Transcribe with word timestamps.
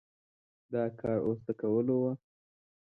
دا 0.71 0.83
کار 0.99 1.17
اوس 1.27 1.39
د 1.47 1.49
کولو 1.61 1.95
و؟ 2.01 2.05